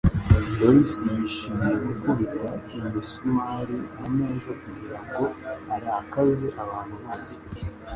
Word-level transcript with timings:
Doris 0.57 0.93
yishimiye 1.15 1.75
gukubita 1.85 2.49
imisumari 2.77 3.75
kumeza 3.97 4.51
kugirango 4.61 5.23
arakaze 5.73 6.47
abantu 6.63 6.95
bose. 7.03 7.35